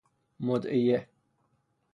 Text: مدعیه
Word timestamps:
مدعیه 0.39 1.07